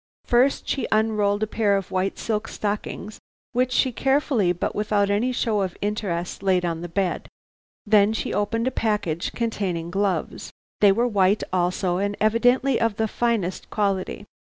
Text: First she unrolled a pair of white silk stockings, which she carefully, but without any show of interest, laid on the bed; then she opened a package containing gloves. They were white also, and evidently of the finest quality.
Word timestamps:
First 0.25 0.67
she 0.67 0.87
unrolled 0.91 1.43
a 1.43 1.45
pair 1.45 1.77
of 1.77 1.91
white 1.91 2.17
silk 2.17 2.47
stockings, 2.47 3.19
which 3.53 3.71
she 3.71 3.91
carefully, 3.91 4.51
but 4.51 4.73
without 4.73 5.11
any 5.11 5.31
show 5.31 5.61
of 5.61 5.77
interest, 5.79 6.41
laid 6.41 6.65
on 6.65 6.81
the 6.81 6.89
bed; 6.89 7.27
then 7.85 8.11
she 8.11 8.33
opened 8.33 8.65
a 8.67 8.71
package 8.71 9.31
containing 9.33 9.91
gloves. 9.91 10.49
They 10.79 10.91
were 10.91 11.07
white 11.07 11.43
also, 11.53 11.97
and 11.97 12.17
evidently 12.19 12.81
of 12.81 12.95
the 12.95 13.07
finest 13.07 13.69
quality. 13.69 14.25